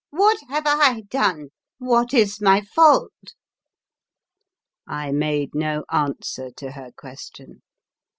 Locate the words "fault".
2.61-3.35